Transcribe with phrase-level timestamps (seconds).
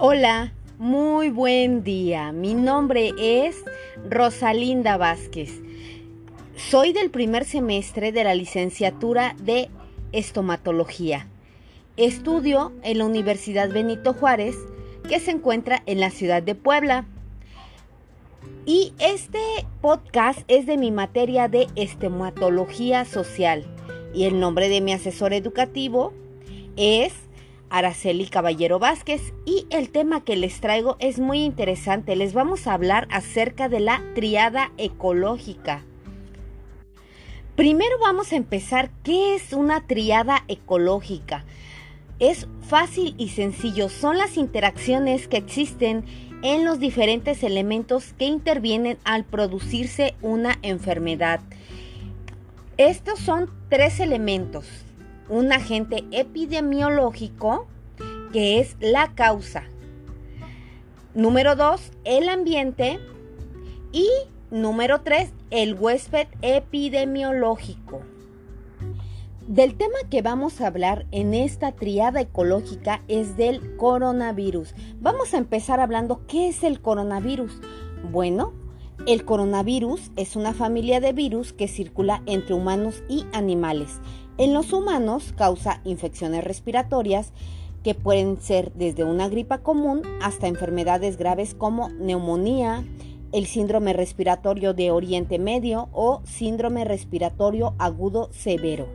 [0.00, 2.30] Hola, muy buen día.
[2.30, 3.64] Mi nombre es
[4.08, 5.60] Rosalinda Vázquez.
[6.54, 9.68] Soy del primer semestre de la licenciatura de
[10.12, 11.26] estomatología.
[11.96, 14.54] Estudio en la Universidad Benito Juárez,
[15.08, 17.04] que se encuentra en la ciudad de Puebla.
[18.66, 19.40] Y este
[19.80, 23.66] podcast es de mi materia de estomatología social.
[24.14, 26.12] Y el nombre de mi asesor educativo
[26.76, 27.27] es
[27.70, 32.16] Araceli Caballero Vázquez y el tema que les traigo es muy interesante.
[32.16, 35.84] Les vamos a hablar acerca de la triada ecológica.
[37.56, 41.44] Primero vamos a empezar, ¿qué es una triada ecológica?
[42.20, 46.04] Es fácil y sencillo, son las interacciones que existen
[46.42, 51.40] en los diferentes elementos que intervienen al producirse una enfermedad.
[52.76, 54.66] Estos son tres elementos,
[55.28, 57.66] un agente epidemiológico,
[58.32, 59.64] que es la causa.
[61.14, 62.98] Número dos, el ambiente.
[63.92, 64.08] Y
[64.50, 68.02] número tres, el huésped epidemiológico.
[69.46, 74.74] Del tema que vamos a hablar en esta triada ecológica es del coronavirus.
[75.00, 77.58] Vamos a empezar hablando qué es el coronavirus.
[78.12, 78.52] Bueno,
[79.06, 84.00] el coronavirus es una familia de virus que circula entre humanos y animales.
[84.38, 87.32] En los humanos causa infecciones respiratorias
[87.82, 92.84] que pueden ser desde una gripa común hasta enfermedades graves como neumonía,
[93.32, 98.86] el síndrome respiratorio de Oriente Medio o síndrome respiratorio agudo severo.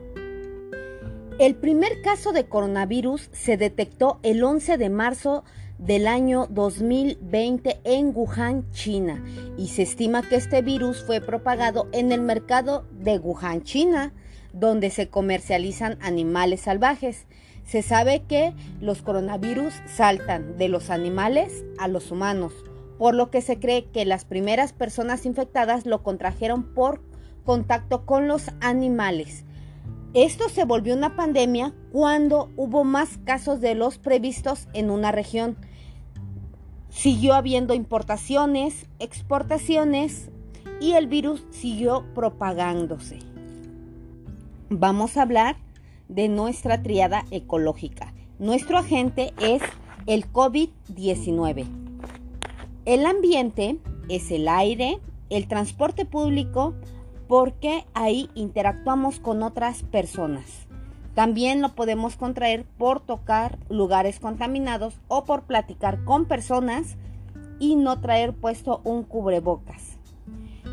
[1.38, 5.44] El primer caso de coronavirus se detectó el 11 de marzo
[5.76, 9.22] del año 2020 en Wuhan, China,
[9.58, 14.14] y se estima que este virus fue propagado en el mercado de Wuhan, China,
[14.54, 17.26] donde se comercializan animales salvajes.
[17.64, 22.52] Se sabe que los coronavirus saltan de los animales a los humanos,
[22.98, 27.02] por lo que se cree que las primeras personas infectadas lo contrajeron por
[27.44, 29.44] contacto con los animales.
[30.14, 35.56] Esto se volvió una pandemia cuando hubo más casos de los previstos en una región.
[36.90, 40.30] Siguió habiendo importaciones, exportaciones
[40.80, 43.33] y el virus siguió propagándose
[44.78, 45.56] vamos a hablar
[46.08, 48.12] de nuestra triada ecológica.
[48.40, 49.62] Nuestro agente es
[50.06, 51.66] el COVID-19.
[52.84, 54.98] El ambiente es el aire,
[55.30, 56.74] el transporte público,
[57.28, 60.66] porque ahí interactuamos con otras personas.
[61.14, 66.96] También lo podemos contraer por tocar lugares contaminados o por platicar con personas
[67.60, 69.98] y no traer puesto un cubrebocas.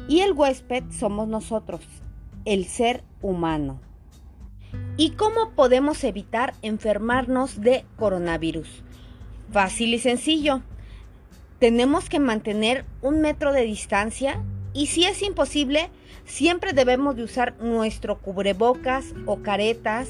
[0.09, 1.81] Y el huésped somos nosotros,
[2.45, 3.79] el ser humano.
[5.03, 8.84] ¿Y cómo podemos evitar enfermarnos de coronavirus?
[9.51, 10.62] Fácil y sencillo.
[11.57, 15.89] Tenemos que mantener un metro de distancia y si es imposible,
[16.25, 20.07] siempre debemos de usar nuestro cubrebocas o caretas.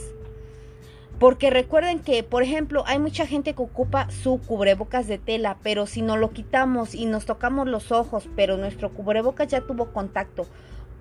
[1.19, 5.85] Porque recuerden que, por ejemplo, hay mucha gente que ocupa su cubrebocas de tela, pero
[5.85, 10.47] si no lo quitamos y nos tocamos los ojos, pero nuestro cubrebocas ya tuvo contacto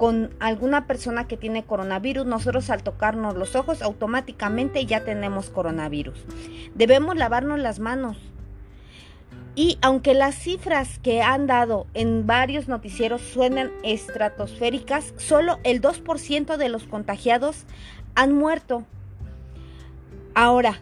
[0.00, 6.24] con alguna persona que tiene coronavirus, nosotros al tocarnos los ojos automáticamente ya tenemos coronavirus.
[6.74, 8.16] Debemos lavarnos las manos.
[9.54, 16.56] Y aunque las cifras que han dado en varios noticieros suenan estratosféricas, solo el 2%
[16.56, 17.66] de los contagiados
[18.14, 18.86] han muerto.
[20.34, 20.80] Ahora,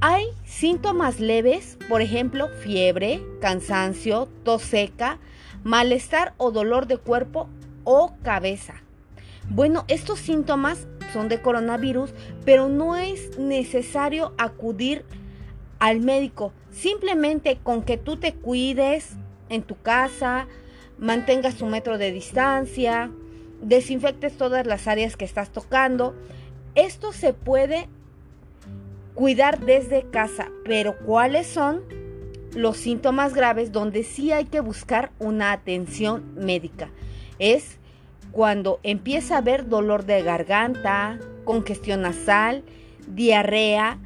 [0.00, 5.18] hay síntomas leves, por ejemplo, fiebre, cansancio, tos seca,
[5.64, 7.48] malestar o dolor de cuerpo
[7.84, 8.74] o cabeza.
[9.48, 12.12] Bueno, estos síntomas son de coronavirus,
[12.44, 15.04] pero no es necesario acudir
[15.78, 16.52] al médico.
[16.70, 19.10] Simplemente con que tú te cuides
[19.48, 20.46] en tu casa,
[20.98, 23.10] mantengas tu metro de distancia,
[23.60, 26.14] desinfectes todas las áreas que estás tocando.
[26.74, 27.88] Esto se puede
[29.14, 31.82] cuidar desde casa, pero ¿cuáles son
[32.54, 36.88] los síntomas graves donde sí hay que buscar una atención médica?
[37.42, 37.78] es
[38.32, 42.64] cuando empieza a haber dolor de garganta, congestión nasal,
[43.06, 43.98] diarrea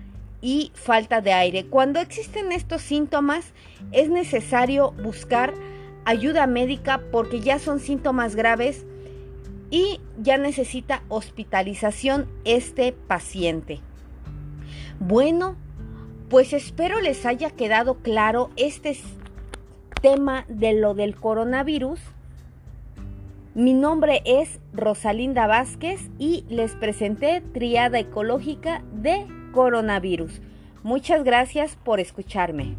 [0.42, 1.66] y falta de aire.
[1.66, 3.52] Cuando existen estos síntomas
[3.92, 5.54] es necesario buscar
[6.04, 8.84] ayuda médica porque ya son síntomas graves
[9.70, 13.80] y ya necesita hospitalización este paciente.
[14.98, 15.56] Bueno,
[16.28, 18.96] pues espero les haya quedado claro este
[20.00, 22.00] tema de lo del coronavirus
[23.56, 30.42] mi nombre es Rosalinda Vázquez y les presenté Triada Ecológica de Coronavirus.
[30.82, 32.76] Muchas gracias por escucharme.